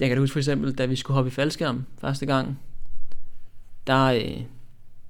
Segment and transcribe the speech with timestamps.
[0.00, 2.60] Jeg kan da huske for eksempel, da vi skulle hoppe i faldskærm første gang,
[3.86, 4.42] der, øh,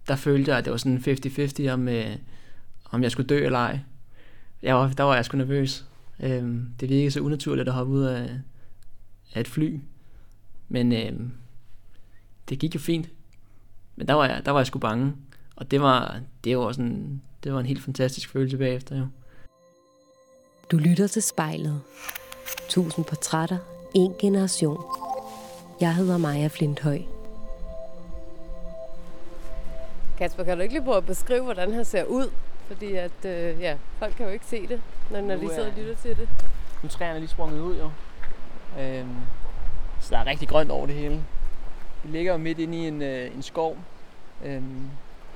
[0.09, 2.17] der følte jeg, at det var sådan 50-50 om, øh,
[2.91, 3.79] om jeg skulle dø eller ej.
[4.63, 5.85] Jeg var, der var jeg sgu nervøs.
[6.21, 8.31] Øh, det virkede så unaturligt at hoppe ud af,
[9.35, 9.81] af et fly.
[10.69, 11.13] Men øh,
[12.49, 13.09] det gik jo fint.
[13.97, 15.13] Men der var jeg, der var jeg sgu bange.
[15.57, 19.07] Og det var, det var, sådan, det var en helt fantastisk følelse bagefter jo.
[20.71, 21.81] Du lytter til spejlet.
[22.69, 23.59] Tusind portrætter,
[23.95, 24.85] en generation.
[25.81, 26.99] Jeg hedder Maja Flinthøj.
[30.19, 32.31] Kasper, kan du ikke lige prøve at beskrive, hvordan han ser ud?
[32.67, 34.81] Fordi at, øh, ja, folk kan jo ikke se det,
[35.11, 36.29] når, når de sidder og lytter til det.
[36.83, 37.91] Nu er træerne lige sprunget ud jo.
[38.81, 39.17] Øhm,
[40.01, 41.25] så der er rigtig grønt over det hele.
[42.05, 43.77] Vi ligger jo midt inde i en, øh, en skov,
[44.45, 44.91] øhm,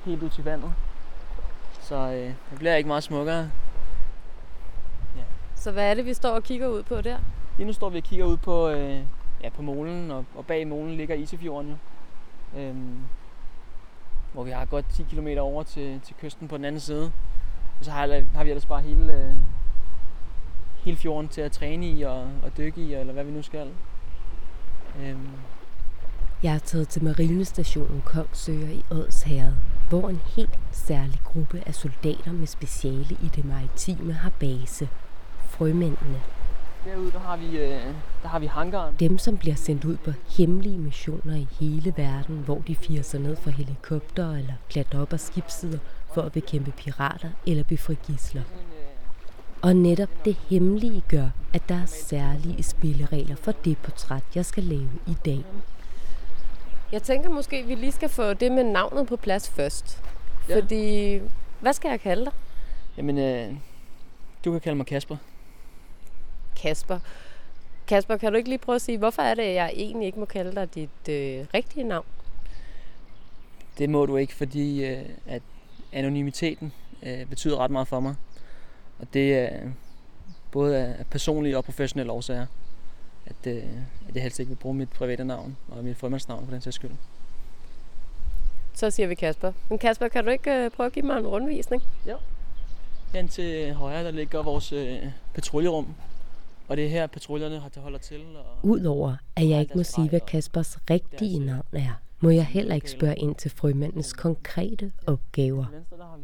[0.05, 0.73] helt ud til vandet.
[1.81, 3.49] Så øh, det bliver ikke meget smukkere.
[5.55, 7.17] Så hvad er det, vi står og kigger ud på der?
[7.57, 8.99] Lige nu står vi og kigger ud på, øh,
[9.43, 11.77] ja, på molen, og, og bag molen ligger Isefjorden jo.
[12.59, 12.97] Øhm,
[14.33, 17.11] hvor vi har godt 10 km over til, til kysten på den anden side.
[17.79, 19.33] Og så har, har vi ellers bare hele, øh,
[20.83, 23.69] hele fjorden til at træne i og, og dykke i, eller hvad vi nu skal.
[25.01, 25.29] Øhm,
[26.43, 29.53] Jeg er taget til marinestationen Kongsøer i Odsherred,
[29.89, 34.89] hvor en helt særlig gruppe af soldater med speciale i det maritime har base.
[35.39, 36.21] Frømændene
[36.85, 37.81] derude der har vi, øh,
[38.23, 38.95] der har vi hangaren.
[38.99, 43.19] Dem, som bliver sendt ud på hemmelige missioner i hele verden, hvor de firer sig
[43.19, 45.79] ned fra helikopter eller klatrer op ad skibssider
[46.13, 48.41] for at bekæmpe pirater eller befri gidsler.
[49.61, 54.63] Og netop det hemmelige gør, at der er særlige spilleregler for det portræt, jeg skal
[54.63, 55.45] lave i dag.
[56.91, 60.03] Jeg tænker måske, at vi lige skal få det med navnet på plads først.
[60.49, 60.55] Ja.
[60.55, 61.19] Fordi,
[61.59, 62.33] hvad skal jeg kalde dig?
[62.97, 63.53] Jamen, øh,
[64.45, 65.17] du kan kalde mig Kasper.
[66.61, 66.99] Kasper.
[67.87, 70.25] Kasper, kan du ikke lige prøve at sige, hvorfor er det, jeg egentlig ikke må
[70.25, 72.05] kalde dig dit øh, rigtige navn?
[73.77, 75.41] Det må du ikke, fordi øh, at
[75.91, 78.15] anonymiteten øh, betyder ret meget for mig.
[78.99, 79.59] Og det er
[80.51, 82.45] både af personlige og professionelle årsager,
[83.25, 83.63] at, øh,
[84.09, 86.75] at jeg helst ikke vil bruge mit private navn og mit formandsnavn på den sags
[86.75, 86.91] skyld.
[88.73, 89.51] Så siger vi Kasper.
[89.69, 91.83] Men Kasper, kan du ikke øh, prøve at give mig en rundvisning?
[93.13, 94.97] Hen til højre, der ligger vores øh,
[95.33, 95.95] patruljerum.
[96.67, 98.21] Og det er her, patruljerne har til holder til.
[98.35, 102.75] Og Udover at jeg ikke må sige, hvad Kaspers rigtige navn er, må jeg heller
[102.75, 105.65] ikke spørge ind til frømandens konkrete opgaver.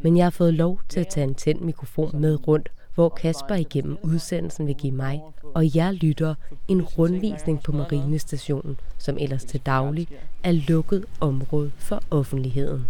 [0.02, 3.56] Men jeg har fået lov til at tage en tændt mikrofon med rundt, hvor Kasper
[3.56, 5.22] igennem udsendelsen vil give mig
[5.54, 6.36] og jer lytter
[6.68, 10.08] en rundvisning på marinestationen, som ellers til daglig
[10.44, 12.88] er lukket område for offentligheden.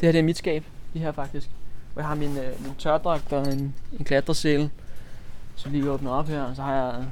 [0.00, 1.50] Det her det er mit skab, det her faktisk.
[1.92, 4.70] Hvor jeg har min, øh, min tørdragt og en, en klatresæl.
[5.56, 7.06] Så lige åbner op her, og så har jeg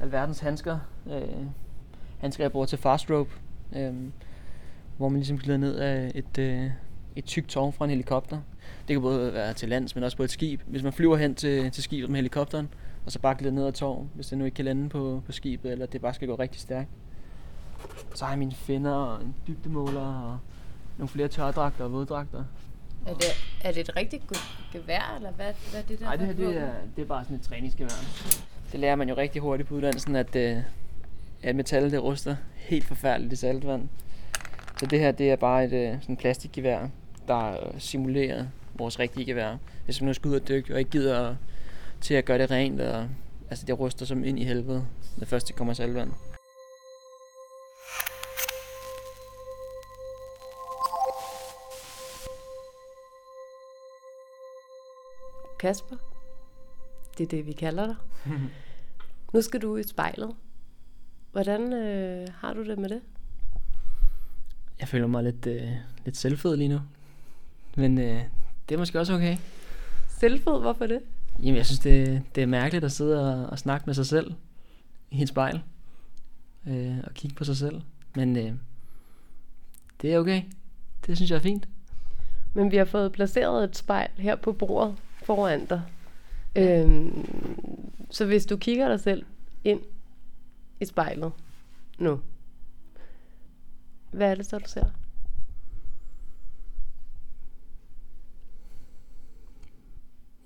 [0.00, 0.78] alverdens handsker.
[1.10, 1.46] Øh,
[2.18, 3.30] handsker, jeg bruger til fast rope.
[3.76, 3.94] Øh,
[4.96, 6.70] hvor man ligesom glider ned af et, øh,
[7.16, 8.40] et tykt tårn fra en helikopter.
[8.88, 10.60] Det kan både være til lands, men også på et skib.
[10.66, 12.68] Hvis man flyver hen til, til skibet med helikopteren,
[13.06, 15.32] og så bare glider ned ad tårn, hvis det nu ikke kan lande på, på
[15.32, 16.88] skibet, eller det bare skal gå rigtig stærkt.
[18.14, 20.38] Så har jeg mine finner og en dybdemåler og
[20.98, 22.44] nogle flere tørdragter og våddragter.
[23.06, 23.24] Er det,
[23.64, 26.04] er det et rigtigt gu- gevær, eller hvad, hvad er det der?
[26.04, 27.90] Nej, det her det er, det er bare sådan et træningsgevær.
[28.72, 30.56] Det lærer man jo rigtig hurtigt på uddannelsen, at, øh,
[31.42, 33.88] at metal det ruster helt forfærdeligt i saltvand.
[34.80, 36.86] Så det her det er bare et øh, sådan plastikgevær,
[37.28, 39.56] der simulerer vores rigtige gevær.
[39.84, 41.34] Hvis man nu skal ud og dykke og ikke gider
[42.00, 43.08] til at gøre det rent, og,
[43.50, 44.84] altså det ruster som ind i helvede,
[45.16, 46.10] når først det kommer i saltvand.
[55.60, 55.96] Kasper,
[57.18, 57.96] det er det, vi kalder dig.
[59.34, 60.34] nu skal du i spejlet.
[61.32, 63.00] Hvordan øh, har du det med det?
[64.80, 65.68] Jeg føler mig lidt, øh,
[66.04, 66.80] lidt selvfed lige nu.
[67.76, 68.22] Men øh,
[68.68, 69.36] det er måske også okay.
[70.08, 71.00] Selvfed, hvorfor det?
[71.42, 74.34] Jamen, jeg synes, det, det er mærkeligt at sidde og, og snakke med sig selv
[75.10, 75.62] i et spejl.
[76.66, 77.80] Øh, og kigge på sig selv.
[78.16, 78.52] Men øh,
[80.02, 80.42] det er okay.
[81.06, 81.68] Det synes jeg er fint.
[82.54, 84.96] Men vi har fået placeret et spejl her på bordet
[85.30, 85.82] foran dig.
[86.56, 87.26] Øhm,
[88.10, 89.26] så hvis du kigger dig selv
[89.64, 89.80] ind
[90.80, 91.32] i spejlet
[91.98, 92.20] nu,
[94.12, 94.84] hvad er det så, du ser?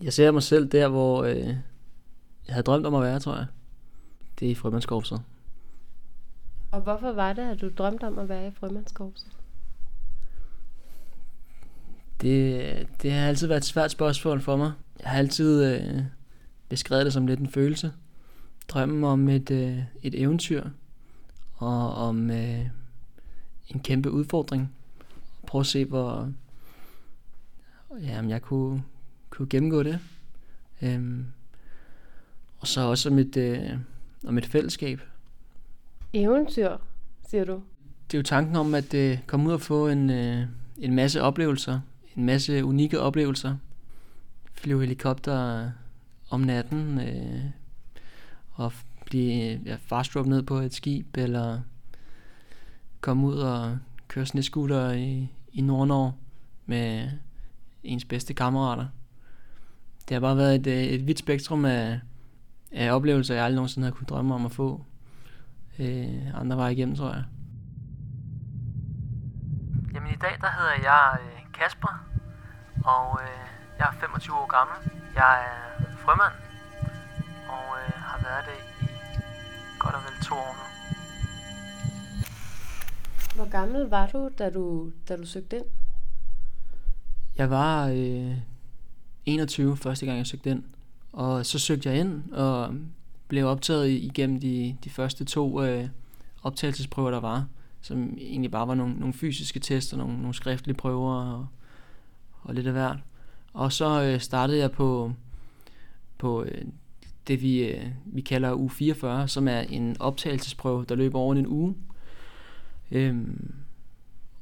[0.02, 1.46] Jeg ser mig selv der, hvor øh,
[2.46, 3.46] jeg havde drømt om at være, tror jeg.
[4.40, 5.22] Det er i frømandskorpset.
[6.72, 9.43] Og hvorfor var det, at du drømte om at være i frømandskorpset?
[12.20, 14.72] Det, det har altid været et svært spørgsmål for mig.
[15.00, 16.02] Jeg har altid øh,
[16.68, 17.92] beskrevet det som lidt en følelse.
[18.68, 20.64] drømmen om et, øh, et eventyr
[21.56, 22.66] og om øh,
[23.68, 24.72] en kæmpe udfordring.
[25.46, 26.32] Prøv at se, hvor
[28.02, 28.82] ja, om jeg kunne,
[29.30, 29.98] kunne gennemgå det.
[30.82, 31.26] Øhm,
[32.58, 33.70] og så også om et, øh,
[34.26, 35.00] om et fællesskab.
[36.12, 36.76] Eventyr,
[37.28, 37.62] siger du?
[38.06, 40.46] Det er jo tanken om at øh, komme ud og få en, øh,
[40.78, 41.80] en masse oplevelser.
[42.16, 43.56] En masse unikke oplevelser.
[44.54, 45.70] Flyve helikopter
[46.30, 47.00] om natten.
[47.00, 47.44] Øh,
[48.50, 48.72] og
[49.06, 51.16] blive ja, fast ned på et skib.
[51.16, 51.60] Eller
[53.00, 53.78] komme ud og
[54.08, 56.12] køre sneskuter i, i Nordnorge
[56.66, 57.10] med
[57.82, 58.86] ens bedste kammerater.
[60.08, 62.00] Det har bare været et, øh, et vidt spektrum af,
[62.72, 64.84] af oplevelser, jeg aldrig nogensinde havde kunne drømme om at få
[65.78, 67.24] øh, andre veje igennem, tror jeg.
[69.94, 71.94] Jamen i dag, der hedder jeg øh, Kasper,
[72.84, 73.44] og øh,
[73.78, 74.76] jeg er 25 år gammel.
[75.14, 76.36] Jeg er frømand,
[77.48, 78.88] og øh, har været det i
[79.78, 80.64] godt og vel to år nu.
[83.34, 85.64] Hvor gammel var du, da du, da du søgte ind?
[87.38, 88.36] Jeg var øh,
[89.26, 90.64] 21 første gang, jeg søgte ind.
[91.12, 92.74] Og så søgte jeg ind og
[93.28, 95.88] blev optaget igennem de, de første to øh,
[96.42, 97.46] optagelsesprøver, der var.
[97.84, 101.46] Som egentlig bare var nogle, nogle fysiske tester, nogle, nogle skriftlige prøver og,
[102.42, 102.96] og lidt af hvert.
[103.52, 105.12] Og så øh, startede jeg på,
[106.18, 106.64] på øh,
[107.28, 111.46] det, vi, øh, vi kalder u 44, som er en optagelsesprøve, der løber over en
[111.46, 111.74] uge.
[112.90, 113.54] Øhm,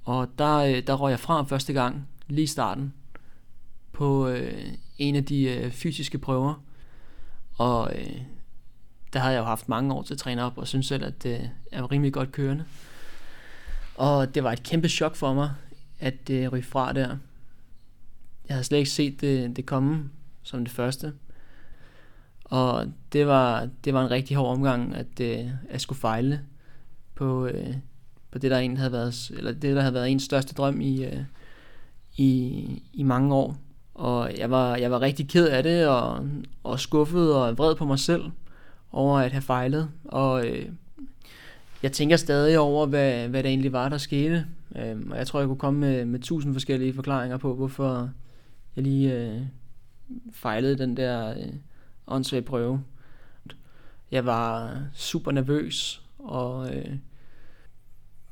[0.05, 2.93] og der, øh, der røg jeg fra første gang, lige i starten,
[3.93, 4.65] på øh,
[4.99, 6.63] en af de øh, fysiske prøver.
[7.59, 8.21] Og øh,
[9.13, 11.23] der havde jeg jo haft mange år til at træne op, og synes selv, at
[11.23, 12.65] det er rimelig godt kørende.
[13.97, 15.51] Og det var et kæmpe chok for mig,
[16.01, 17.17] at det ryge fra der.
[18.49, 20.11] Jeg havde slet ikke set det, det komme
[20.43, 21.13] som det første.
[22.45, 26.41] Og det var, det var en rigtig hård omgang, at, øh, at skulle fejle
[27.15, 27.75] på, øh,
[28.31, 31.05] på det, der egentlig havde været, eller det, der havde været ens største drøm i,
[31.05, 31.23] øh,
[32.17, 33.57] i, i mange år.
[33.95, 36.29] Og jeg var, jeg var rigtig ked af det, og,
[36.63, 38.31] og skuffet og vred på mig selv
[38.93, 39.91] over at have fejlet.
[40.05, 40.69] Og øh,
[41.83, 44.47] jeg tænker stadig over, hvad, hvad det egentlig var, der skete.
[44.77, 48.11] Øhm, og jeg tror, jeg kunne komme med, med tusind forskellige forklaringer på, hvorfor
[48.77, 49.41] jeg lige øh,
[50.33, 51.53] fejlede den der øh,
[52.07, 52.85] åndssvage prøve.
[54.11, 56.95] Jeg var super nervøs, og øh,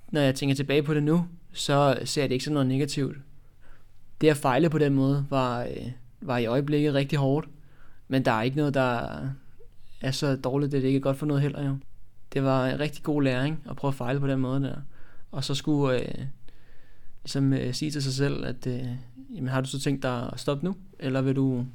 [0.08, 3.16] når jeg tænker tilbage på det nu, så ser jeg det ikke som noget negativt.
[4.20, 7.48] Det at fejle på den måde var, øh, var i øjeblikket rigtig hårdt,
[8.08, 9.18] men der er ikke noget, der
[10.00, 11.76] er så dårligt, det er ikke er godt for noget heller jo.
[12.32, 14.76] Det var en rigtig god læring at prøve at fejle på den måde der.
[15.30, 16.26] Og så skulle øh,
[17.22, 18.86] ligesom øh, sige til sig selv, at øh,
[19.34, 20.76] jamen, har du så tænkt dig at stoppe nu?
[20.98, 21.66] Eller vil du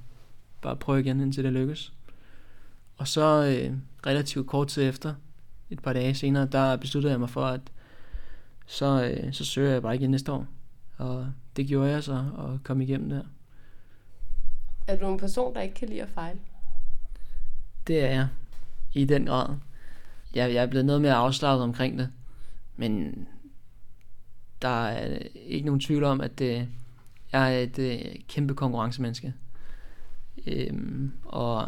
[0.62, 1.94] bare prøve igen, indtil det lykkes?
[2.98, 5.14] Og så øh, relativt kort tid efter,
[5.70, 7.62] et par dage senere, der besluttede jeg mig for, at
[8.66, 10.48] så, øh, så søger jeg bare igen næste år.
[10.98, 13.22] Og det gjorde jeg så, og kom igennem der.
[14.88, 16.40] Er du en person, der ikke kan lide at fejle?
[17.88, 18.28] Det er jeg.
[18.94, 19.56] I den grad.
[20.36, 22.10] Jeg, jeg er blevet noget mere afslappet omkring det.
[22.76, 23.28] Men
[24.62, 26.68] der er ikke nogen tvivl om, at det,
[27.32, 29.34] jeg er et øh, kæmpe konkurrencemenneske.
[30.48, 31.68] Øhm, og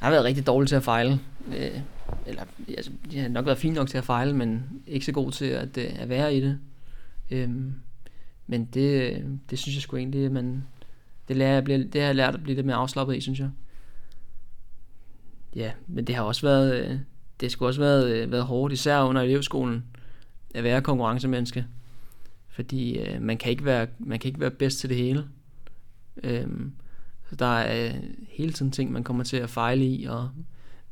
[0.00, 1.20] jeg har været rigtig dårlig til at fejle.
[1.56, 1.80] Øh,
[2.26, 5.32] eller, altså, jeg har nok været fint nok til at fejle, men ikke så god
[5.32, 6.58] til at, øh, at være i det.
[7.30, 7.74] Øhm,
[8.46, 10.64] men det, øh, det synes jeg sgu egentlig, man,
[11.28, 13.50] det, lærer jeg, det har jeg lært at blive lidt mere afslappet i, synes jeg.
[15.56, 17.04] Ja, men det har også været,
[17.40, 19.84] det skulle også været, øh, været hårdt, især under elevskolen,
[20.54, 21.66] at være konkurrencemenneske.
[22.48, 25.24] Fordi øh, man, kan ikke være, man kan ikke være bedst til det hele.
[26.22, 26.72] Øhm,
[27.30, 30.30] så der er øh, hele tiden ting, man kommer til at fejle i, og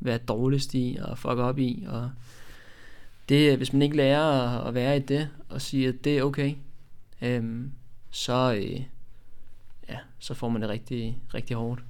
[0.00, 1.84] være dårligst i, og fuck op i.
[1.88, 2.10] Og
[3.28, 6.18] det, øh, hvis man ikke lærer at, at være i det, og sige, at det
[6.18, 6.54] er okay,
[7.22, 7.72] øhm,
[8.10, 8.82] så, øh,
[9.88, 11.82] ja, så får man det rigtig, rigtig hårdt.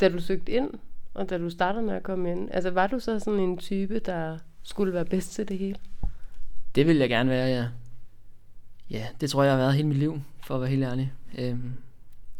[0.00, 0.70] Da du søgte ind,
[1.16, 3.98] og da du startede med at komme ind, altså var du så sådan en type,
[3.98, 5.76] der skulle være bedst til det hele?
[6.74, 7.66] Det vil jeg gerne være, ja.
[8.90, 11.12] Ja, det tror jeg, jeg har været hele mit liv, for at være helt ærlig.
[11.38, 11.72] Øhm,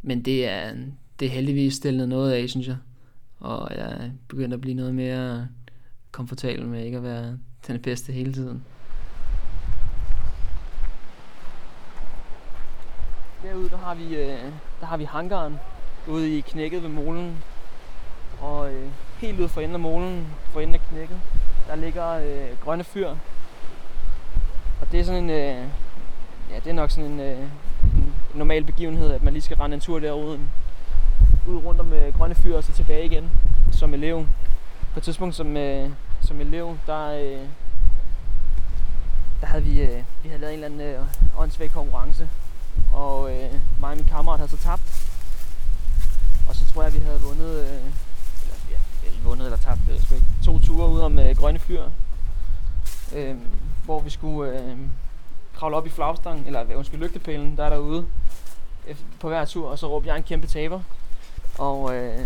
[0.02, 0.72] men det er,
[1.20, 2.76] det er heldigvis stillet noget af, synes jeg.
[3.40, 5.48] Og jeg er begyndt at blive noget mere
[6.12, 8.64] komfortabel med ikke at være den bedste hele tiden.
[13.42, 15.56] Derude der har vi, øh, der har vi hangaren
[16.08, 17.36] ude i knækket ved molen.
[18.40, 21.20] Og øh, helt ud for enden af molen, for enden af knækket,
[21.68, 23.08] der ligger øh, grønne fyr.
[24.80, 25.68] Og det er sådan en, øh,
[26.50, 27.38] ja det er nok sådan en, øh,
[27.82, 30.40] en normal begivenhed, at man lige skal rende en tur derude,
[31.46, 33.30] ud rundt om øh, grønne fyr og så tilbage igen
[33.72, 34.26] som elev.
[34.92, 35.90] på et tidspunkt som, øh,
[36.20, 37.48] som elev, der, øh,
[39.40, 42.28] der havde vi, øh, vi havde lavet en eller anden øh, åndssvag konkurrence.
[42.92, 45.10] Og øh, mig og min kammerat havde så tabt.
[46.48, 47.92] Og så tror jeg, vi havde vundet, øh,
[49.26, 51.82] vundet eller tabt, øh, ikke, to ture ud om øh, Grønne Fyr.
[53.14, 53.36] Øh,
[53.84, 54.76] hvor vi skulle øh,
[55.54, 58.06] kravle op i flagstangen, eller undskyld, lygtepælen, der er derude
[59.20, 60.80] på hver tur, og så råbte jeg en kæmpe taber.
[61.58, 62.20] Og øh,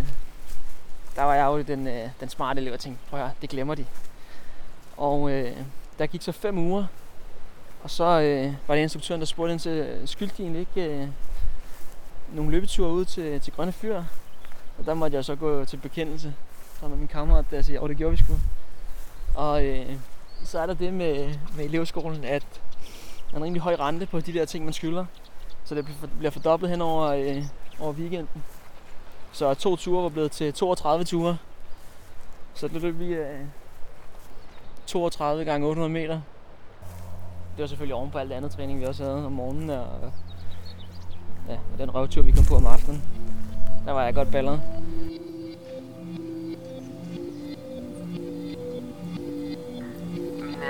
[1.16, 3.74] der var jeg jo den, øh, den smarte elev og tænkte, prøv at det glemmer
[3.74, 3.84] de.
[4.96, 5.56] Og øh,
[5.98, 6.84] der gik så fem uger,
[7.82, 10.94] og så øh, var det instruktøren, der spurgte ind til, øh, skyldte de egentlig ikke
[10.94, 11.08] øh,
[12.32, 14.02] nogle løbeture ud til, til Grønne Fyr?
[14.78, 16.34] Og der måtte jeg så gå til bekendelse
[16.80, 18.32] sammen med min kammerat, der siger, åh, det gjorde vi sgu.
[19.36, 19.96] Og øh,
[20.44, 22.46] så er der det med, med elevskolen, at
[23.26, 25.04] man har en rimelig høj rente på de der ting, man skylder.
[25.64, 25.86] Så det
[26.18, 27.44] bliver fordoblet hen over, øh,
[27.80, 28.42] over weekenden.
[29.32, 31.36] Så to ture var blevet til 32 ture.
[32.54, 33.40] Så det løb vi øh,
[34.86, 36.20] 32 gange 800 meter.
[37.56, 39.70] Det var selvfølgelig oven på alt andet træning, vi også havde om morgenen.
[39.70, 40.12] Og,
[41.48, 43.02] ja, og den røvtur, vi kom på om aftenen.
[43.86, 44.79] Der var jeg godt balleret.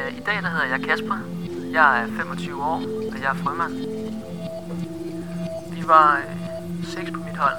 [0.08, 1.18] I dag der hedder jeg Kasper.
[1.72, 2.76] Jeg er 25 år,
[3.12, 3.74] og jeg er frømand.
[5.74, 7.56] Vi var øh, seks på mit hold,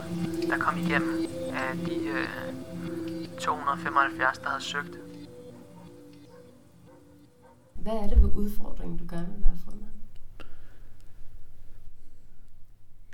[0.50, 4.96] der kom igennem af de øh, 275, der havde søgt.
[7.74, 9.92] Hvad er det ved udfordringen, du gerne vil være frømand?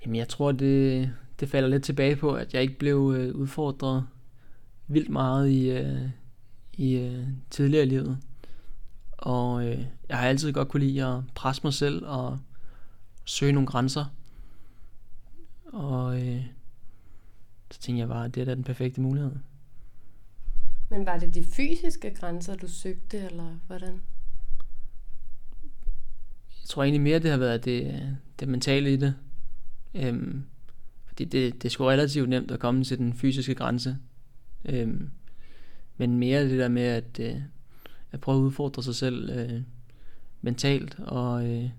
[0.05, 4.07] Jamen jeg tror, det, det falder lidt tilbage på, at jeg ikke blev øh, udfordret
[4.87, 6.09] vildt meget i, øh,
[6.73, 8.17] i øh, tidligere livet.
[9.17, 12.39] Og øh, jeg har altid godt kunne lide at presse mig selv og
[13.25, 14.05] søge nogle grænser.
[15.65, 16.45] Og øh,
[17.71, 19.31] så tænkte jeg bare, at det er da den perfekte mulighed.
[20.89, 24.01] Men var det de fysiske grænser, du søgte, eller hvordan?
[26.61, 29.15] Jeg tror egentlig mere, det har været det, det mentale i det.
[29.93, 30.43] Øhm,
[31.05, 33.97] fordi det, det er sgu relativt nemt at komme til den fysiske grænse.
[34.65, 35.09] Øhm,
[35.97, 37.41] men mere det der med at, øh,
[38.11, 39.61] at prøve at udfordre sig selv øh,
[40.41, 41.69] mentalt og, øh,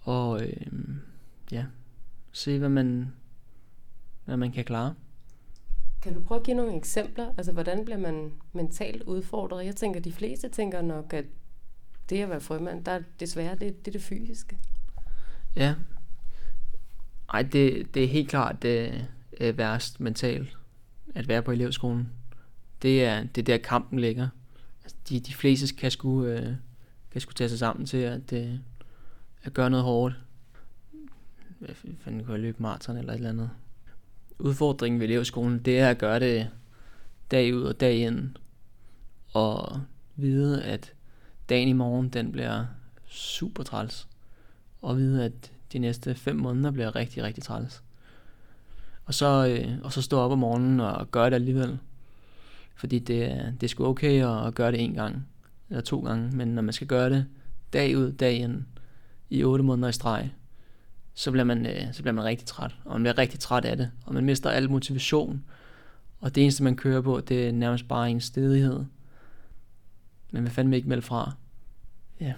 [0.00, 0.56] og øh,
[1.52, 1.64] ja,
[2.32, 3.12] se hvad man,
[4.24, 4.94] hvad man kan klare.
[6.02, 7.34] Kan du prøve at give nogle eksempler?
[7.36, 9.66] Altså, hvordan bliver man mentalt udfordret?
[9.66, 11.24] Jeg tænker, de fleste tænker nok, at
[12.10, 14.58] det at være frømand, der er desværre det, det er det fysiske.
[15.56, 15.74] Ja.
[17.32, 19.06] Ej, det, det er helt klart det
[19.40, 20.58] er værst mentalt
[21.14, 22.08] at være på elevskolen.
[22.84, 24.28] Det er, det er der kampen ligger.
[24.82, 26.52] Altså, de, de fleste kan sgu, øh,
[27.10, 28.54] kan sgu tage sig sammen til at, øh,
[29.42, 30.14] at gøre noget hårdt.
[31.58, 33.50] Hvad fanden kunne jeg løbe maraton eller et eller andet.
[34.38, 36.50] Udfordringen ved elevskolen, det er at gøre det
[37.30, 38.30] dag ud og dag ind.
[39.32, 39.80] Og
[40.16, 40.92] vide, at
[41.48, 42.64] dagen i morgen, den bliver
[43.06, 44.08] super træls.
[44.82, 47.82] Og vide, at de næste fem måneder bliver rigtig, rigtig træls.
[49.04, 51.78] Og så, øh, og så stå op om morgenen og gøre det alligevel.
[52.74, 55.26] Fordi det, det er sgu okay at, at gøre det en gang
[55.70, 56.36] eller to gange.
[56.36, 57.26] Men når man skal gøre det
[57.72, 58.64] dag ud, dag ind,
[59.30, 60.30] i otte måneder i streg,
[61.14, 62.76] så bliver, man, øh, så bliver man rigtig træt.
[62.84, 63.90] Og man bliver rigtig træt af det.
[64.04, 65.44] Og man mister al motivation.
[66.20, 68.84] Og det eneste, man kører på, det er nærmest bare en stedighed.
[70.30, 71.32] Men hvad fanden ikke melde fra?
[72.20, 72.32] Ja.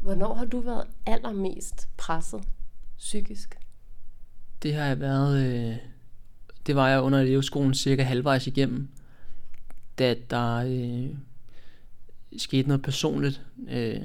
[0.00, 2.40] Hvornår har du været allermest presset
[2.98, 3.58] psykisk?
[4.62, 5.46] Det har jeg været...
[5.46, 5.76] Øh,
[6.66, 8.88] det var jeg under elevskolen cirka halvvejs igennem.
[9.98, 11.16] Da der øh,
[12.36, 13.42] skete noget personligt.
[13.68, 14.00] Øh,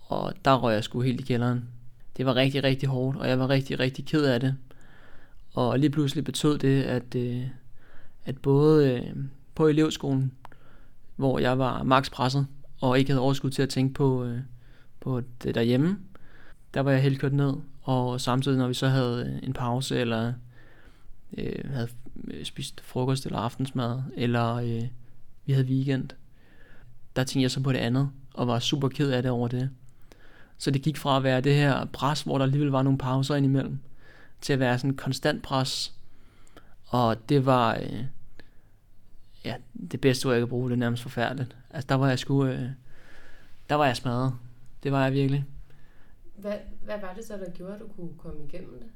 [0.00, 1.68] og der røg jeg sgu helt i kælderen.
[2.16, 4.56] Det var rigtig, rigtig hårdt, og jeg var rigtig, rigtig ked af det.
[5.54, 7.42] Og lige pludselig betød det, at, øh,
[8.24, 9.16] at både øh,
[9.54, 10.32] på elevskolen,
[11.16, 12.46] hvor jeg var max presset,
[12.80, 14.38] og ikke havde overskud til at tænke på, øh,
[15.00, 15.98] på det derhjemme,
[16.74, 17.54] der var jeg helt kørt ned.
[17.82, 20.32] Og samtidig, når vi så havde øh, en pause, eller
[21.38, 21.88] øh, havde
[22.24, 24.82] øh, spist frokost eller aftensmad, eller øh,
[25.46, 26.08] vi havde weekend,
[27.16, 29.70] der tænkte jeg så på det andet, og var super ked af det over det.
[30.58, 33.34] Så det gik fra at være det her pres, hvor der alligevel var nogle pauser
[33.34, 33.78] indimellem,
[34.40, 35.94] til at være sådan en konstant pres.
[36.86, 38.04] Og det var, øh,
[39.44, 39.56] ja,
[39.90, 41.56] det bedste ord, jeg kan bruge, det er nærmest forfærdeligt.
[41.70, 42.68] Altså, der var jeg sgu, øh,
[43.68, 44.34] der var jeg smadret.
[44.82, 45.44] Det var jeg virkelig.
[46.36, 48.88] Hvad, hvad var det så, der gjorde, at du kunne komme igennem det?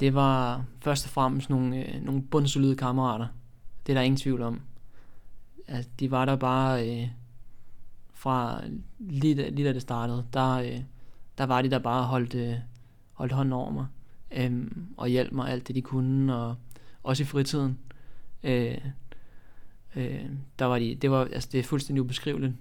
[0.00, 3.26] Det var først og fremmest nogle, øh, nogle bundsolide kammerater.
[3.86, 4.60] Det er der ingen tvivl om.
[5.68, 7.08] Altså, de var der bare øh,
[8.12, 8.62] fra
[8.98, 10.26] lige da, lige da det startede.
[10.32, 10.80] Der, øh,
[11.38, 12.54] der var de der bare holdt, øh,
[13.12, 13.86] holdt hånden over mig.
[14.30, 16.36] Øh, og hjalp mig alt det, de kunne.
[16.36, 16.56] Og
[17.02, 17.78] også i fritiden.
[18.42, 18.78] øh,
[19.96, 20.24] øh,
[20.58, 22.52] der var de, det var, altså det er fuldstændig ubeskriveligt,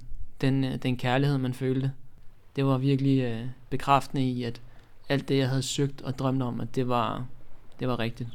[0.41, 1.91] den, øh, den kærlighed, man følte.
[2.55, 4.61] Det var virkelig øh, bekræftende i, at
[5.09, 7.25] alt det, jeg havde søgt og drømt om, at det var,
[7.79, 8.29] det var rigtigt.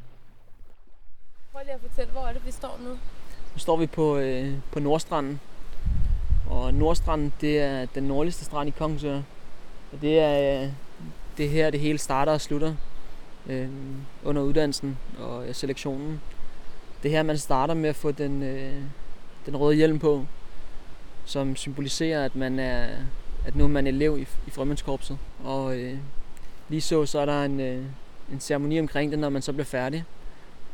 [1.57, 2.89] Prøv lige at fortælle, hvor er det, vi står nu?
[2.89, 5.39] Nu står vi på, øh, på Nordstranden.
[6.49, 9.21] Og Nordstranden, det er den nordligste strand i Kongsør.
[9.93, 10.69] Og det er øh,
[11.37, 12.75] det her, det hele starter og slutter
[13.47, 13.69] øh,
[14.23, 16.21] under uddannelsen og øh, selektionen.
[17.03, 18.81] Det her, man starter med at få den, øh,
[19.45, 20.25] den røde hjelm på,
[21.25, 22.87] som symboliserer, at man er,
[23.45, 25.17] at nu er man elev i, i frømandskorpset.
[25.43, 25.97] Og øh,
[26.69, 27.85] lige så, så er der en, øh,
[28.31, 30.05] en ceremoni omkring det, når man så bliver færdig.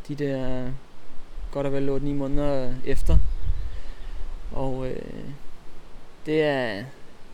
[0.07, 0.67] De der
[1.51, 3.17] godt og vel 8-9 måneder efter.
[4.51, 4.95] Og øh,
[6.25, 6.83] det, er,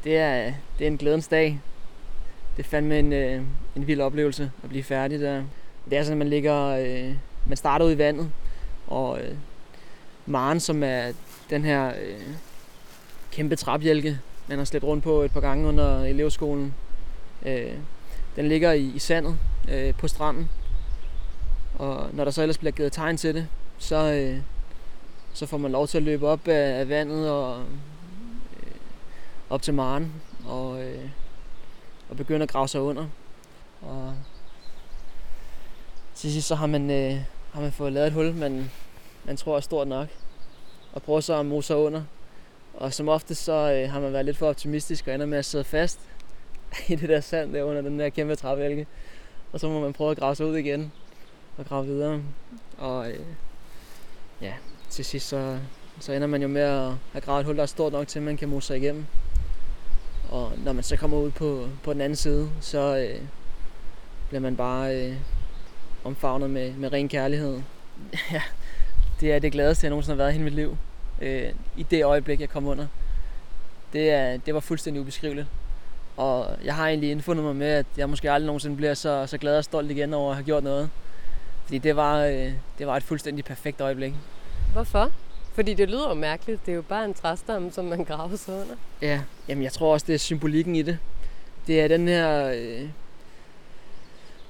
[0.04, 1.60] det, er, det er en glædens dag.
[2.58, 3.42] Det er fandme en, øh,
[3.76, 5.44] en vild oplevelse at blive færdig der.
[5.90, 8.32] Det er sådan, at man ligger, øh, man starter ud i vandet,
[8.88, 9.36] og øh,
[10.26, 11.12] Maren, som er
[11.50, 12.34] den her øh,
[13.32, 16.74] kæmpe trapjælke, man har slæbt rundt på et par gange under elevskolen,
[17.46, 17.74] øh,
[18.36, 19.38] den ligger i, i sandet
[19.72, 20.50] øh, på stranden.
[21.80, 24.42] Og når der så ellers bliver givet tegn til det, så, øh,
[25.34, 27.60] så får man lov til at løbe op af, af vandet og
[28.64, 28.72] øh,
[29.50, 30.14] op til Maren
[30.46, 31.10] og, øh,
[32.10, 33.08] og begynde at grave sig under.
[33.82, 34.16] Og
[36.16, 37.22] til sidst så har man, øh,
[37.54, 38.72] har man fået lavet et hul, man,
[39.26, 40.08] man tror er stort nok,
[40.94, 42.04] og prøver så at mose sig under.
[42.74, 45.46] Og som ofte så øh, har man været lidt for optimistisk og ender med at
[45.46, 46.00] sidde fast
[46.90, 48.88] i det der sand der under den der kæmpe trævælge.
[49.52, 50.92] Og så må man prøve at grave sig ud igen
[51.60, 52.22] og grave videre.
[52.78, 53.20] Og øh,
[54.42, 54.54] ja,
[54.90, 55.60] til sidst så,
[56.00, 58.20] så ender man jo med at have gravet et hul, der er stort nok til,
[58.20, 59.06] at man kan mose sig igennem.
[60.30, 63.22] Og når man så kommer ud på, på den anden side, så øh,
[64.28, 65.16] bliver man bare øh,
[66.04, 67.62] omfavnet med, med ren kærlighed.
[68.32, 68.42] ja,
[69.20, 70.78] det er det gladeste, jeg nogensinde har været i hele mit liv.
[71.22, 72.88] Øh, I det øjeblik, jeg kom under.
[73.94, 75.48] Det, er, det var fuldstændig ubeskriveligt.
[76.18, 79.38] Og jeg har egentlig indfundet mig med, at jeg måske aldrig nogensinde bliver så, så
[79.38, 80.90] glad og stolt igen over at have gjort noget.
[81.70, 84.14] Fordi det var, øh, det var et fuldstændig perfekt øjeblik.
[84.74, 85.12] Hvorfor?
[85.54, 86.66] Fordi det lyder jo mærkeligt.
[86.66, 88.76] Det er jo bare en træstamme, som man graver sig under.
[89.02, 90.98] Ja, jamen jeg tror også, det er symbolikken i det.
[91.68, 92.90] Det er den her øh,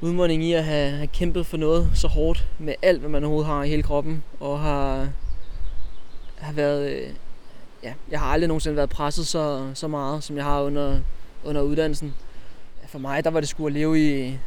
[0.02, 3.52] udmåning i at have, have kæmpet for noget så hårdt med alt, hvad man overhovedet
[3.52, 4.24] har i hele kroppen.
[4.40, 5.10] Og har,
[6.38, 6.92] har været...
[6.92, 7.10] Øh,
[7.84, 11.00] ja, jeg har aldrig nogensinde været presset så, så meget, som jeg har under,
[11.44, 12.16] under uddannelsen.
[12.88, 14.38] For mig, der var det sgu at leve i...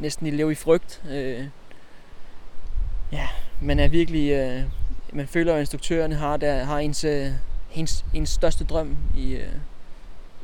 [0.00, 1.02] Næsten i leve i frygt.
[1.10, 1.44] Øh,
[3.14, 3.28] ja,
[3.60, 4.30] man er virkelig...
[4.30, 4.62] Øh,
[5.12, 7.30] man føler, at instruktørerne har, der, har ens, øh,
[7.74, 9.52] ens, ens største drøm i, øh,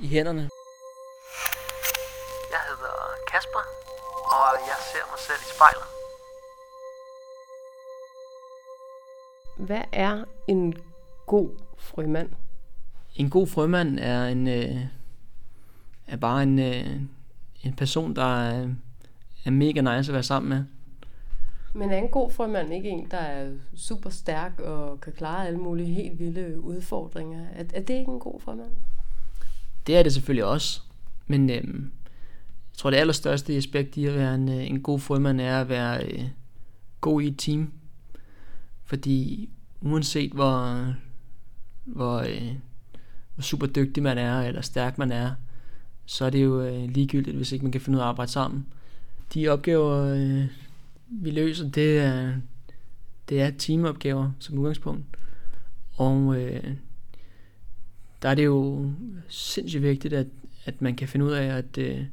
[0.01, 0.41] i hænderne.
[2.51, 2.95] Jeg hedder
[3.33, 3.65] Kasper,
[4.25, 5.87] og jeg ser mig selv i spejlet.
[9.67, 10.75] Hvad er en
[11.27, 12.31] god frømand?
[13.17, 14.77] En god frømand er en øh,
[16.07, 17.01] er bare en, øh,
[17.63, 18.69] en person, der er,
[19.45, 20.65] er mega nice at være sammen med.
[21.73, 25.59] Men er en god frømand ikke en, der er super stærk og kan klare alle
[25.59, 27.41] mulige helt vilde udfordringer?
[27.55, 28.71] Er, er det ikke en god frømand?
[29.87, 30.81] Det er det selvfølgelig også.
[31.27, 31.93] Men øhm,
[32.73, 35.69] jeg tror, det allerstørste aspekt i at være en, øh, en god frømand er at
[35.69, 36.25] være øh,
[37.01, 37.73] god i et team.
[38.85, 39.49] Fordi
[39.81, 40.87] uanset hvor,
[41.85, 42.53] hvor, øh,
[43.35, 45.31] hvor super dygtig man er, eller stærk man er,
[46.07, 48.31] så er det jo øh, ligegyldigt, hvis ikke man kan finde ud af at arbejde
[48.31, 48.67] sammen.
[49.35, 50.47] De opgaver, øh,
[51.11, 52.35] vi løser, det er,
[53.29, 55.05] det er teamopgaver som udgangspunkt.
[55.97, 56.75] Og øh,
[58.23, 58.91] der er det jo
[59.29, 60.27] sindssygt vigtigt, at,
[60.65, 62.05] at man kan finde ud af at, øh,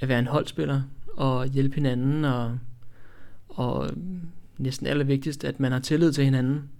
[0.00, 0.82] at være en holdspiller
[1.16, 2.58] og hjælpe hinanden og,
[3.48, 3.90] og
[4.58, 6.70] næsten allervigtigst, at man har tillid til hinanden.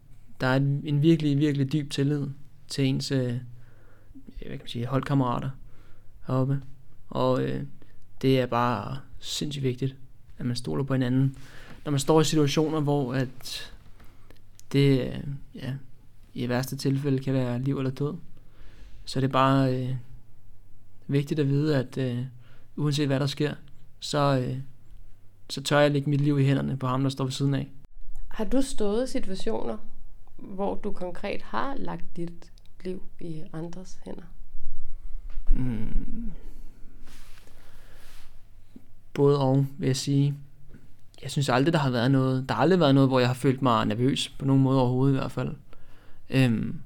[0.40, 2.26] Der er en, virkelig, virkelig dyb tillid
[2.68, 3.34] til ens øh,
[4.24, 5.50] hvad kan man sige, holdkammerater
[6.26, 6.60] heroppe.
[7.08, 7.62] Og øh,
[8.22, 9.96] det er bare sindssygt vigtigt,
[10.38, 11.36] at man stoler på hinanden.
[11.84, 13.72] Når man står i situationer, hvor at
[14.72, 15.22] det
[15.54, 15.74] ja,
[16.34, 18.14] i værste tilfælde kan være liv eller død,
[19.04, 19.96] så er det bare øh,
[21.06, 22.18] vigtigt at vide, at øh,
[22.76, 23.54] uanset hvad der sker,
[24.00, 24.58] så, øh,
[25.50, 27.70] så tør jeg lægge mit liv i hænderne på ham, der står ved siden af.
[28.28, 29.76] Har du stået i situationer,
[30.36, 32.52] hvor du konkret har lagt dit
[32.84, 34.22] liv i andres hænder?
[35.50, 36.32] Mm.
[39.16, 40.34] Både og, vil jeg sige.
[41.22, 43.34] Jeg synes aldrig, der har været noget, der har aldrig været noget, hvor jeg har
[43.34, 45.54] følt mig nervøs, på nogen måde overhovedet i hvert fald.
[46.30, 46.80] Øhm,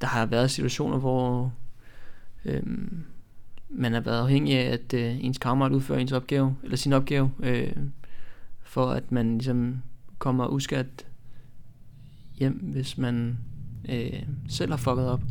[0.00, 1.52] der har været situationer, hvor
[2.44, 3.04] øhm,
[3.68, 7.30] man har været afhængig af, at øh, ens kammerat udfører ens opgave, eller sin opgave,
[7.40, 7.76] øh,
[8.62, 9.82] for at man ligesom
[10.18, 11.06] kommer uskadt
[12.34, 13.38] hjem, hvis man
[13.88, 15.22] øh, selv har fucket op.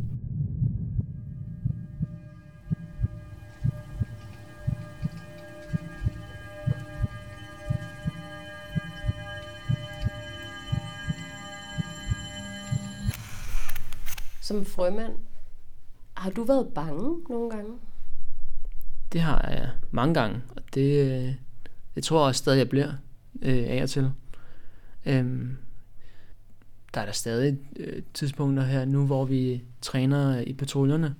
[14.47, 15.13] Som frømand,
[16.13, 17.71] har du været bange nogle gange?
[19.13, 21.33] Det har jeg mange gange, og det, øh,
[21.95, 22.91] det tror jeg også stadig, jeg bliver
[23.41, 24.11] øh, af og til.
[25.05, 25.57] Øhm,
[26.93, 31.15] der er der stadig øh, tidspunkter her nu, hvor vi træner i patruljerne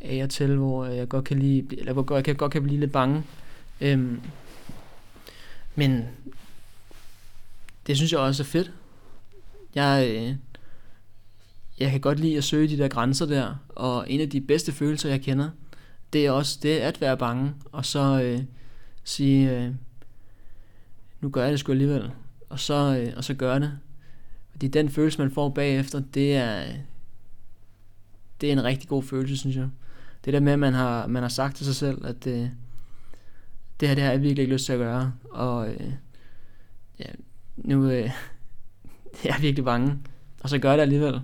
[0.00, 2.80] af og til, hvor jeg godt kan lide, eller hvor jeg kan, godt kan blive
[2.80, 3.22] lidt bange.
[3.80, 4.20] Øhm,
[5.74, 6.04] men
[7.86, 8.72] det synes jeg også er fedt.
[9.74, 10.36] Jeg, øh,
[11.80, 14.72] jeg kan godt lide at søge de der grænser der, og en af de bedste
[14.72, 15.50] følelser, jeg kender,
[16.12, 18.40] det er også det at være bange, og så øh,
[19.04, 19.72] sige, øh,
[21.20, 22.10] nu gør jeg det sgu alligevel,
[22.48, 23.78] og så, øh, og så gør det.
[24.50, 26.64] Fordi den følelse, man får bagefter, det er,
[28.40, 29.68] det er en rigtig god følelse, synes jeg.
[30.24, 32.48] Det der med, at man har, man har sagt til sig selv, at øh,
[33.80, 35.92] det her, det har jeg virkelig ikke lyst til at gøre, og øh,
[36.98, 37.06] ja,
[37.56, 37.92] nu øh,
[39.24, 39.98] jeg er virkelig bange,
[40.42, 41.20] og så gør det alligevel.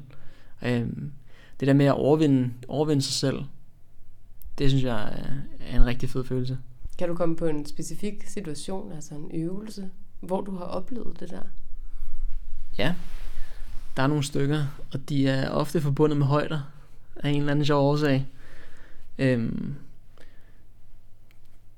[0.62, 0.86] Øh,
[1.60, 3.44] det der med at overvinde, overvinde sig selv,
[4.58, 5.12] det synes jeg
[5.60, 6.58] er en rigtig fed følelse.
[6.98, 9.90] Kan du komme på en specifik situation, altså en øvelse,
[10.20, 11.42] hvor du har oplevet det der?
[12.78, 12.94] Ja,
[13.96, 16.60] der er nogle stykker, og de er ofte forbundet med højder
[17.16, 18.26] af en eller anden sjov årsag.
[19.18, 19.74] Øhm,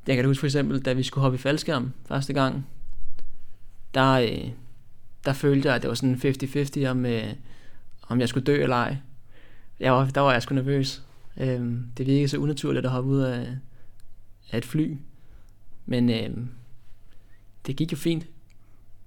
[0.06, 2.66] jeg kan da huske for eksempel, da vi skulle hoppe i faldskærm første gang,
[3.94, 4.50] der, øh,
[5.24, 7.32] der følte jeg, at det var sådan 50-50 om, øh,
[8.08, 8.96] om jeg skulle dø eller ej.
[9.80, 11.02] Jeg var, der var jeg sgu nervøs.
[11.36, 13.48] Øhm, det virkede så unaturligt at hoppe ud af,
[14.52, 14.96] af et fly.
[15.86, 16.48] Men øhm,
[17.66, 18.26] det gik jo fint.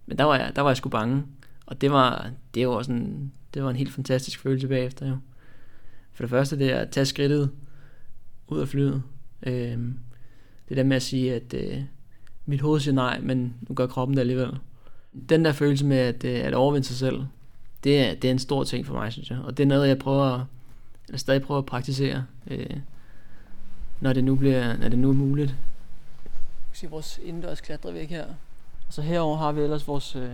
[0.06, 1.24] Men der var jeg, der var jeg sgu bange.
[1.66, 5.18] Og det var, det var sådan, det var en helt fantastisk følelse bagefter jo.
[6.12, 7.52] For det første det er at tage skridtet
[8.48, 9.04] ud af flyet.
[9.44, 10.00] Øhm,
[10.70, 11.84] det der med at sige, at øh,
[12.46, 14.58] mit hoved siger nej, men nu gør kroppen det alligevel.
[15.30, 17.26] Den der følelse med at, øh, at overvinde sig selv,
[17.84, 19.40] det er, det er en stor ting for mig, synes jeg.
[19.40, 20.46] Og det er noget, jeg prøver,
[21.08, 22.78] eller stadig prøver at praktisere, øh,
[24.00, 25.56] når, det nu bliver, når det nu er muligt.
[26.74, 28.26] Se vores indendørs klatrevæg her.
[28.88, 30.32] Og så herover har vi ellers vores, øh,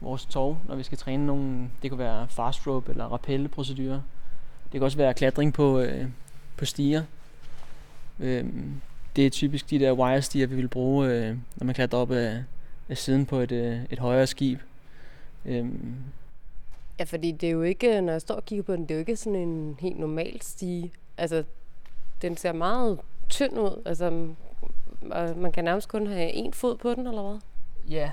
[0.00, 4.00] vores tov, når vi skal træne nogle, det kunne være fast rope eller rappelleprocedurer.
[4.64, 6.06] Det kan også være klatring på, øh,
[6.56, 7.02] på stiger.
[8.20, 8.44] Øh,
[9.16, 12.42] det er typisk de der wire-stiger, vi vil bruge, øh, når man klatrer op af,
[12.88, 14.60] af siden på et, øh, et højere skib.
[15.44, 15.96] Øhm.
[16.98, 18.94] Ja, fordi det er jo ikke, når jeg står og kigger på den, det er
[18.94, 20.92] jo ikke sådan en helt normal stige.
[21.18, 21.44] Altså,
[22.22, 23.82] den ser meget tynd ud.
[23.86, 24.28] Altså,
[25.36, 27.40] man kan nærmest kun have en fod på den, eller hvad?
[27.90, 28.10] Ja,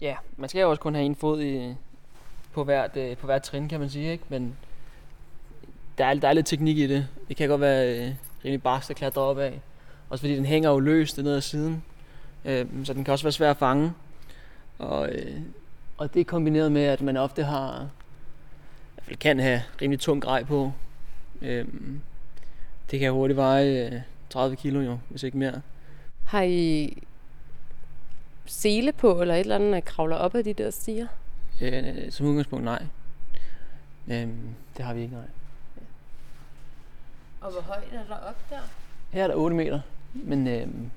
[0.00, 0.16] ja.
[0.36, 1.74] man skal jo også kun have en fod i,
[2.52, 4.12] på, hvert, øh, på hvert trin, kan man sige.
[4.12, 4.24] Ikke?
[4.28, 4.56] Men
[5.98, 7.08] der er, der er lidt teknik i det.
[7.28, 9.60] Det kan godt være øh, rimelig barsk at klatre op af.
[10.10, 11.84] Også fordi den hænger jo løst ned ad siden.
[12.44, 13.92] Øh, så den kan også være svær at fange.
[14.78, 15.40] Og, øh,
[15.98, 20.00] og det er kombineret med, at man ofte har, i hvert fald kan have rimelig
[20.00, 20.72] tung grej på.
[21.42, 22.00] Øhm,
[22.90, 25.62] det kan hurtigt veje øh, 30 kilo jo, hvis ikke mere.
[26.24, 26.96] Har I
[28.46, 31.06] sele på, eller et eller andet, der kravler op af de der stiger?
[31.60, 32.86] Øh, som udgangspunkt nej.
[34.08, 35.24] Øhm, det har vi ikke, nej.
[37.40, 38.60] Og hvor højt er der op der?
[39.10, 39.80] Her er der 8 meter,
[40.14, 40.90] men øhm,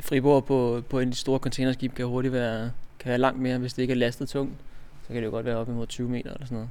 [0.00, 3.82] fribord på, på en store containerskib kan hurtigt være, kan være langt mere, hvis det
[3.82, 4.54] ikke er lastet tungt.
[5.02, 6.70] Så kan det jo godt være op imod 20 meter eller sådan noget.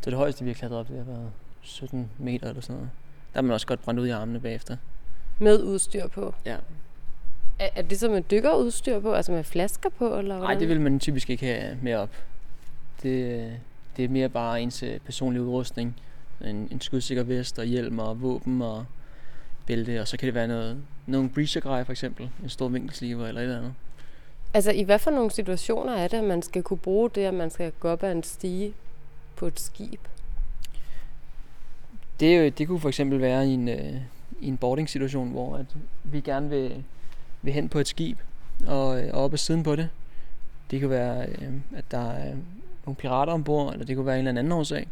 [0.00, 1.30] Så det højeste, vi har klatret op, det har været
[1.62, 2.90] 17 meter eller sådan noget.
[3.32, 4.76] Der er man også godt brændt ud i armene bagefter.
[5.38, 6.34] Med udstyr på?
[6.44, 6.56] Ja.
[7.58, 10.18] Er, er det så med dykkerudstyr på, altså med flasker på?
[10.18, 12.10] Eller Nej, det vil man typisk ikke have med op.
[13.02, 13.52] Det,
[13.96, 15.96] det er mere bare ens øh, personlige udrustning.
[16.44, 18.84] En, en skudsikker vest og hjelm og våben og
[19.66, 23.40] bælte, og så kan det være noget, nogle breacher for eksempel, en stor vinkelsliver eller
[23.40, 23.74] et eller andet.
[24.54, 27.34] Altså i hvad for nogle situationer er det, at man skal kunne bruge det, at
[27.34, 28.74] man skal gå op ad en stige
[29.36, 30.00] på et skib?
[32.20, 33.94] Det, øh, det kunne for eksempel være i en, øh,
[34.40, 35.66] i en boarding situation, hvor at
[36.04, 36.84] vi gerne vil,
[37.42, 38.18] vil hen på et skib
[38.66, 39.88] og, øh, og op ad siden på det.
[40.70, 42.34] Det kan være, øh, at der er
[42.86, 44.88] nogle pirater ombord, eller det kunne være en eller anden årsag.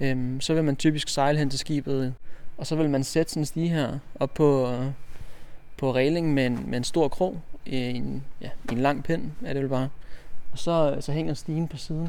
[0.00, 2.14] Øh, så vil man typisk sejle hen til skibet,
[2.58, 4.76] og så vil man sætte sådan en stige her op på,
[5.84, 9.62] på reglingen med en, med en stor krog, en, ja, en lang pind er det
[9.62, 9.88] vel bare.
[10.52, 12.08] Og så, så hænger stigen på siden,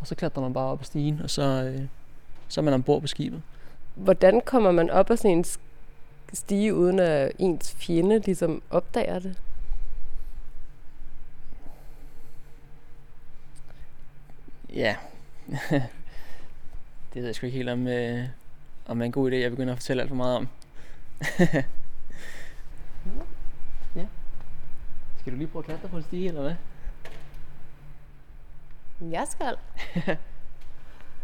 [0.00, 1.80] og så klatrer man bare op ad stigen, og så, øh,
[2.48, 3.42] så er man ombord på skibet.
[3.94, 5.44] Hvordan kommer man op ad sådan en
[6.32, 9.38] stige, uden at ens fjende ligesom opdager det?
[14.72, 14.96] Ja.
[17.12, 18.24] det ved jeg sgu ikke helt om, øh,
[18.86, 20.48] om er en god idé, jeg begynder at fortælle alt for meget om.
[23.96, 24.06] ja.
[25.20, 26.54] Skal du lige prøve at dig på en stige, eller hvad?
[29.10, 29.56] Jeg skal.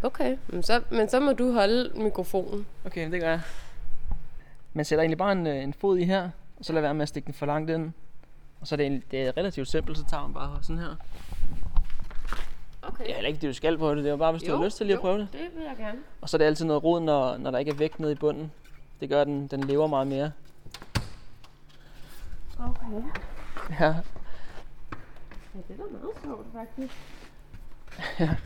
[0.05, 2.67] Okay, men så, men så må du holde mikrofonen.
[2.87, 3.41] Okay, det gør jeg.
[4.73, 7.03] Man sætter egentlig bare en, øh, en fod i her, og så lader være med
[7.03, 7.93] at stikke den for langt ind.
[8.61, 10.97] Og så er det, egentlig, det er relativt simpelt, så tager man bare sådan her.
[12.83, 13.05] Okay.
[13.05, 13.97] Det er heller ikke det, du skal på det.
[13.97, 15.29] Det er jo bare, hvis du har lyst til lige at prøve det.
[15.33, 15.99] det vil jeg gerne.
[16.21, 18.15] Og så er det altid noget rod, når, når der ikke er vægt nede i
[18.15, 18.53] bunden.
[19.01, 20.33] Det gør, at den, den lever meget mere.
[22.59, 23.03] Okay.
[23.71, 23.95] Ja.
[25.55, 26.95] Ja, det er da meget sjovt, faktisk.
[28.21, 28.37] Ja.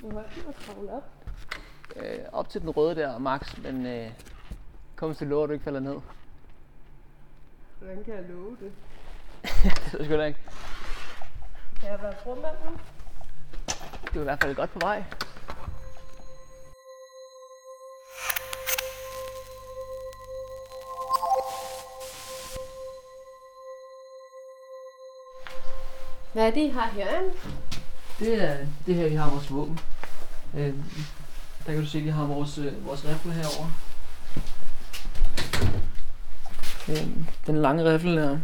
[0.00, 1.04] Hvor højt kravlet op?
[1.96, 4.10] Øh, op til den røde der, max, men øh,
[4.96, 6.00] kom du lover, at du ikke falder ned.
[7.78, 8.72] Hvordan kan jeg love det?
[9.98, 10.40] det ved jeg ikke.
[11.80, 12.70] Kan jeg være frumand nu?
[14.14, 15.04] Du er i hvert fald godt på vej.
[26.34, 27.30] Hvad er det, I har herinde?
[28.18, 29.80] Det er det her, vi har vores våben.
[30.54, 30.74] Øh,
[31.66, 33.72] der kan du se, at vi har vores, øh, vores rifle herovre.
[36.88, 37.08] Øh,
[37.46, 38.38] den lange rifle der.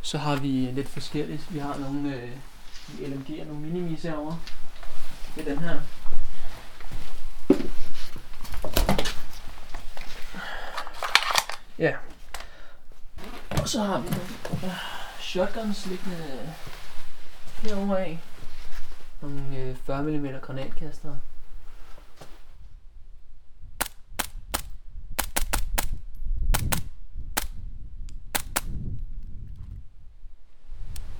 [0.00, 1.54] Så har vi lidt forskelligt.
[1.54, 2.30] Vi har nogle øh,
[2.98, 4.38] LMG'er, nogle minimis herovre.
[5.34, 5.80] Det er den her.
[11.78, 11.92] Ja.
[13.50, 14.72] Og så har vi nogle øh,
[15.20, 16.38] shotguns liggende
[17.62, 18.18] herovre af.
[19.22, 21.18] Nogle øh, 40 mm granatkastere.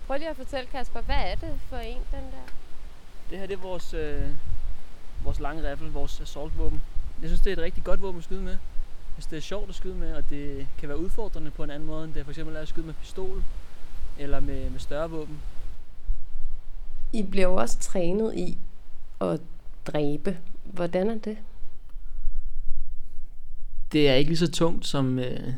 [0.06, 2.52] Prøv lige at fortælle, Kasper, hvad er det for en, den der?
[3.30, 4.30] Det her det er vores, øh,
[5.24, 6.82] vores lange riffel, vores assaultvåben.
[7.20, 8.56] Jeg synes, det er et rigtig godt våben at skyde med.
[9.14, 11.86] Hvis det er sjovt at skyde med, og det kan være udfordrende på en anden
[11.86, 13.44] måde, end det for eksempel er at skyde med pistol
[14.18, 15.42] eller med, med større våben.
[17.12, 18.58] I bliver jo også trænet i
[19.20, 19.40] at
[19.86, 20.38] dræbe.
[20.64, 21.36] Hvordan er det?
[23.92, 25.52] Det er ikke lige så tungt, som, øh,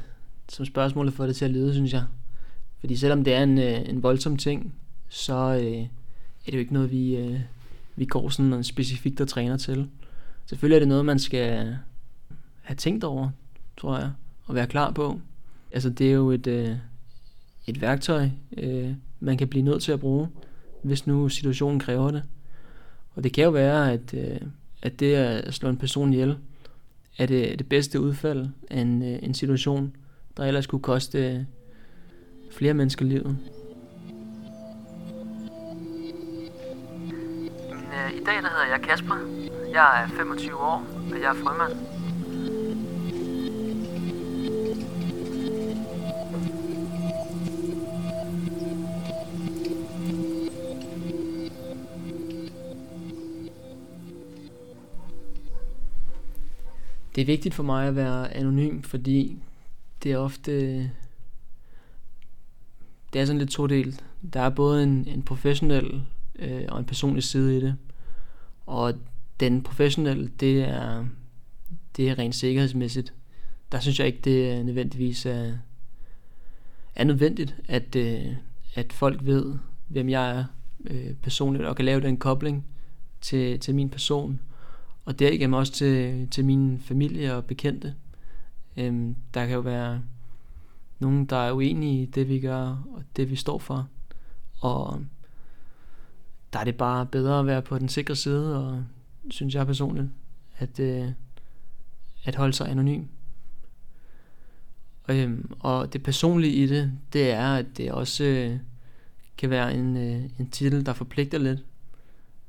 [0.48, 2.04] som spørgsmålet får det til at lyde, synes jeg.
[2.80, 4.74] Fordi selvom det er en, øh, en voldsom ting,
[5.08, 7.40] så øh, er det jo ikke noget, vi, øh,
[7.96, 9.88] vi går sådan specifikt og træner til.
[10.46, 11.76] Selvfølgelig er det noget, man skal
[12.62, 13.30] have tænkt over,
[13.76, 14.10] tror jeg,
[14.46, 15.20] og være klar på.
[15.72, 16.76] Altså det er jo et, øh,
[17.66, 20.28] et værktøj, øh, man kan blive nødt til at bruge,
[20.84, 22.22] hvis nu situationen kræver det.
[23.14, 24.40] Og det kan jo være, at, øh,
[24.82, 26.38] at det at slå en person ihjel,
[27.18, 29.96] er det, det bedste udfald af en, øh, en situation,
[30.36, 31.40] der ellers kunne koste øh,
[32.50, 33.38] flere mennesker livet.
[38.12, 39.14] I øh, dag der hedder jeg Kasper.
[39.72, 41.93] Jeg er 25 år, og jeg er frømand.
[57.14, 59.38] Det er vigtigt for mig at være anonym, fordi
[60.02, 60.90] det er ofte
[63.14, 64.04] det er sådan lidt todelt.
[64.32, 66.02] Der er både en, en professionel
[66.38, 67.76] øh, og en personlig side i det.
[68.66, 68.94] Og
[69.40, 71.06] den professionelle, det er,
[71.96, 73.14] det er rent sikkerhedsmæssigt.
[73.72, 75.52] Der synes jeg ikke, det er nødvendigvis er,
[76.94, 78.26] er nødvendigt, at, øh,
[78.74, 79.54] at folk ved,
[79.88, 80.44] hvem jeg er
[80.84, 82.66] øh, personligt, og kan lave den kobling
[83.20, 84.40] til, til min person,
[85.04, 87.94] og derigennem også til, til min familie og bekendte.
[88.76, 90.02] Øhm, der kan jo være
[90.98, 93.88] nogen, der er uenige i det, vi gør, og det, vi står for.
[94.60, 95.04] Og
[96.52, 98.84] der er det bare bedre at være på den sikre side, og
[99.30, 100.08] synes jeg personligt,
[100.58, 101.08] at, øh,
[102.24, 103.04] at holde sig anonym.
[105.04, 108.58] Og, øhm, og det personlige i det, det er, at det også øh,
[109.38, 111.64] kan være en, øh, en titel, der forpligter lidt.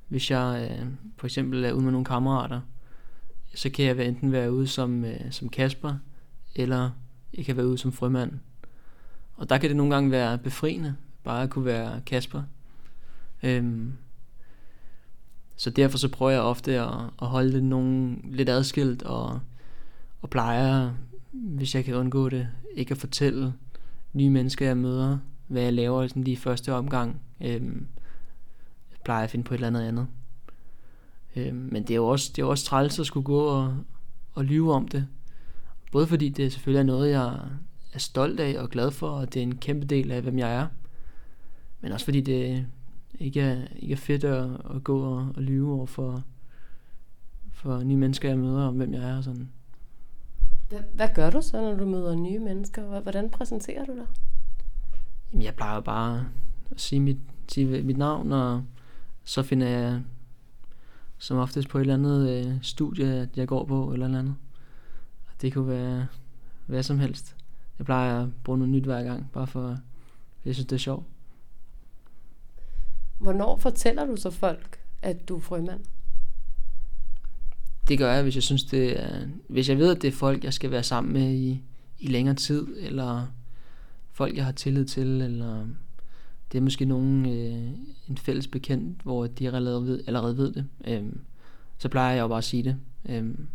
[0.08, 0.88] Hvis jeg øh,
[1.18, 2.62] for eksempel er ude med nogle kammerater,
[3.56, 5.96] så kan jeg enten være ude som, øh, som Kasper,
[6.56, 6.92] eller
[7.38, 8.32] jeg kan være ude som frømand.
[9.36, 12.44] Og der kan det nogle gange være befriende, bare at kunne være Kasper.
[13.44, 13.94] Øhm,
[15.56, 19.40] så derfor så prøver jeg ofte at, at holde det nogen lidt adskilt, og,
[20.22, 20.92] og plejer,
[21.32, 23.54] hvis jeg kan undgå det, ikke at fortælle
[24.14, 27.22] nye mennesker, jeg møder, hvad jeg laver i sådan lige første omgang.
[27.42, 27.88] Øhm,
[29.06, 30.08] plejer at finde på et eller andet andet.
[31.36, 33.78] Øhm, men det er jo også, det er jo også træls at skulle gå og,
[34.34, 35.08] og lyve om det.
[35.92, 37.40] Både fordi det selvfølgelig er noget, jeg
[37.94, 40.56] er stolt af og glad for, og det er en kæmpe del af, hvem jeg
[40.56, 40.68] er.
[41.82, 42.66] Men også fordi det
[43.20, 46.24] ikke er, ikke er fedt at, at gå og, og lyve over for,
[47.52, 49.50] for nye mennesker, jeg møder, om hvem jeg er og sådan.
[50.70, 53.02] Hvad, hvad gør du så, når du møder nye mennesker?
[53.02, 54.06] Hvordan præsenterer du dig?
[55.32, 56.26] Jamen, jeg plejer bare
[56.72, 58.64] at sige mit, sige mit navn, og
[59.26, 60.02] så finder jeg
[61.18, 64.36] som oftest på et eller andet øh, studie, jeg går på, eller noget andet.
[65.28, 66.08] Og det kunne være
[66.66, 67.36] hvad som helst.
[67.80, 69.78] Jeg plejer at bruge noget nyt hver gang, bare for,
[70.46, 71.06] jeg synes, det er sjovt.
[73.20, 75.82] Hvornår fortæller du så folk, at du er frømand?
[77.88, 80.44] Det gør jeg, hvis jeg synes, det er, hvis jeg ved, at det er folk,
[80.44, 81.64] jeg skal være sammen med i,
[82.00, 83.28] i længere tid, eller
[84.12, 85.68] folk, jeg har tillid til, eller
[86.56, 87.72] det er måske nogen, øh,
[88.10, 90.68] en fælles bekendt, hvor de allerede ved, allerede ved det.
[90.88, 91.20] Øhm,
[91.78, 92.78] så plejer jeg jo bare at sige det.
[93.06, 93.48] Øhm,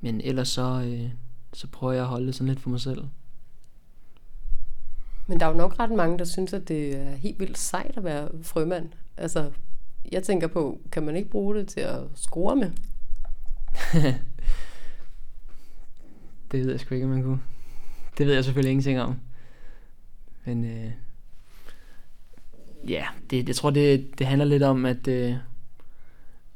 [0.00, 1.10] men ellers så, øh,
[1.52, 3.04] så prøver jeg at holde det sådan lidt for mig selv.
[5.26, 7.96] Men der er jo nok ret mange, der synes, at det er helt vildt sejt
[7.96, 8.88] at være frømand.
[9.16, 9.50] Altså,
[10.12, 12.70] jeg tænker på, kan man ikke bruge det til at score med?
[16.52, 17.40] det ved jeg sgu ikke, om man kunne.
[18.18, 19.16] Det ved jeg selvfølgelig ingenting om.
[20.44, 20.92] Men øh,
[22.88, 25.34] ja, det, jeg tror, det, det handler lidt om, at øh,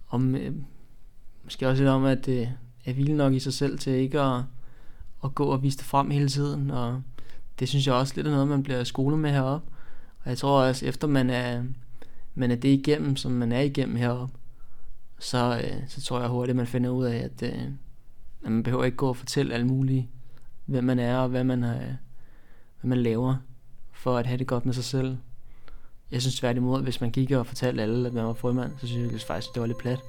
[0.09, 0.53] om, øh,
[1.45, 2.49] måske også lidt om, at øh,
[2.85, 4.43] er vilde nok i sig selv til ikke at,
[5.25, 7.03] at gå og vise det frem hele tiden, og
[7.59, 9.73] det synes jeg også lidt er noget, man bliver skolet med heroppe.
[10.25, 11.63] Og jeg tror også, efter man er,
[12.35, 14.39] man er det igennem, som man er igennem heroppe,
[15.19, 17.63] så, øh, så tror jeg hurtigt, man finder ud af, at, øh,
[18.45, 20.11] at man behøver ikke gå og fortælle alle mulige,
[20.67, 21.77] hvem man er og hvad man, har,
[22.81, 23.37] hvad man laver,
[23.93, 25.17] for at have det godt med sig selv.
[26.13, 29.13] Jeg synes tværtimod, hvis man gik og fortalte alle, at man var frømand, så synes
[29.13, 30.01] jeg faktisk, det var lidt plat.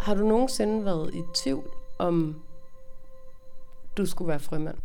[0.00, 2.42] Har du nogensinde været i tvivl om,
[3.96, 4.76] du skulle være frømand?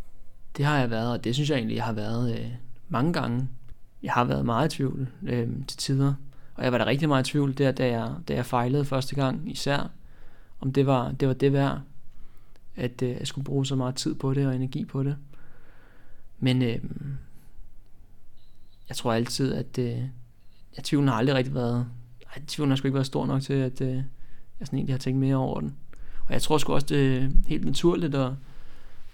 [0.56, 2.46] Det har jeg været, og det synes jeg egentlig, jeg har været øh,
[2.88, 3.48] mange gange.
[4.02, 6.14] Jeg har været meget i tvivl øh, til tider,
[6.54, 9.14] og jeg var da rigtig meget i tvivl der, da jeg, da jeg fejlede første
[9.14, 9.90] gang, især
[10.60, 11.80] om det var det, var det værd,
[12.78, 15.16] at øh, jeg skulle bruge så meget tid på det og energi på det.
[16.40, 16.78] Men øh,
[18.88, 20.02] jeg tror altid, at øh,
[20.76, 21.86] jeg tvivlen har aldrig rigtig været,
[22.24, 23.94] nej, tvivlen har sgu ikke været stor nok til, at øh,
[24.60, 25.76] jeg sådan egentlig har tænkt mere over den.
[26.26, 28.36] Og jeg tror sgu også, det er helt naturligt og,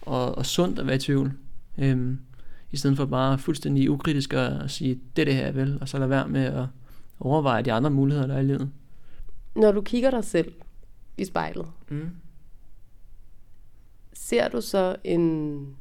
[0.02, 1.32] og, og sundt at være i tvivl.
[1.78, 2.18] Øhm,
[2.72, 5.98] I stedet for bare fuldstændig ukritisk at sige, det er det her, vil, og så
[5.98, 6.66] lade være med at
[7.20, 8.70] overveje de andre muligheder, der er i livet.
[9.56, 10.52] Når du kigger dig selv
[11.16, 12.10] i spejlet, Mm.
[14.14, 15.76] Ser du så en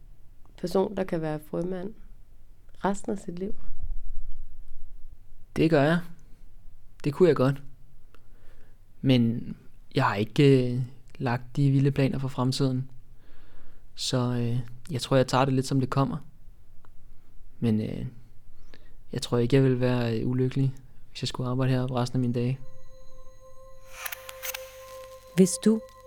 [0.58, 1.94] person, der kan være frømand
[2.86, 3.56] resten af sit liv?
[5.56, 6.00] Det gør jeg.
[7.04, 7.62] Det kunne jeg godt.
[9.02, 9.56] Men
[9.96, 10.82] jeg har ikke øh,
[11.18, 12.90] lagt de vilde planer for fremtiden.
[13.96, 14.60] Så øh,
[14.92, 16.18] jeg tror, jeg tager det lidt som det kommer.
[17.60, 18.06] Men øh,
[19.14, 20.76] jeg tror ikke, jeg vil være øh, ulykkelig,
[21.10, 22.60] hvis jeg skulle arbejde her resten af mine dage.
[25.36, 25.82] Hvis du